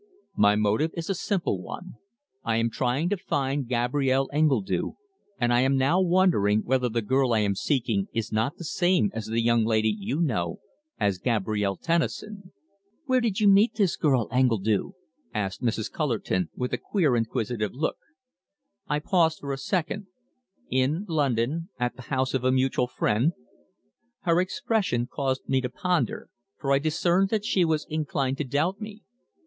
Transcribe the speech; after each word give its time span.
"My 0.35 0.55
motive 0.55 0.89
is 0.95 1.11
a 1.11 1.13
simple 1.13 1.61
one. 1.61 1.93
I 2.43 2.55
am 2.57 2.71
trying 2.71 3.07
to 3.09 3.17
find 3.17 3.67
Gabrielle 3.67 4.29
Engledue, 4.33 4.93
and 5.39 5.53
I 5.53 5.61
am 5.61 5.77
now 5.77 6.01
wondering 6.01 6.61
whether 6.63 6.89
the 6.89 7.03
girl 7.03 7.33
I 7.33 7.41
am 7.41 7.53
seeking 7.53 8.07
is 8.11 8.31
not 8.31 8.55
the 8.57 8.63
same 8.63 9.11
as 9.13 9.27
the 9.27 9.41
young 9.41 9.63
lady 9.63 9.95
you 9.95 10.19
know 10.19 10.59
as 10.99 11.19
Gabrielle 11.19 11.77
Tennison." 11.77 12.51
"Where 13.05 13.21
did 13.21 13.39
you 13.39 13.47
meet 13.47 13.75
this 13.75 13.95
girl 13.95 14.27
Engledue?" 14.31 14.93
asked 15.35 15.61
Mrs. 15.61 15.91
Cullerton, 15.91 16.49
with 16.55 16.73
a 16.73 16.79
queer 16.79 17.15
inquisitive 17.15 17.75
look. 17.75 17.97
I 18.87 18.97
paused 18.97 19.37
for 19.39 19.53
a 19.53 19.57
second. 19.59 20.07
"In 20.71 21.05
London 21.07 21.69
at 21.79 21.95
the 21.95 22.01
house 22.09 22.33
of 22.33 22.43
a 22.43 22.51
mutual 22.51 22.87
friend." 22.87 23.33
Her 24.21 24.41
expression 24.41 25.05
caused 25.05 25.47
me 25.47 25.61
to 25.61 25.69
ponder, 25.69 26.27
for 26.57 26.71
I 26.73 26.79
discerned 26.79 27.29
that 27.29 27.45
she 27.45 27.63
was 27.63 27.85
inclined 27.87 28.39
to 28.39 28.43
doubt 28.43 28.81
me. 28.81 29.03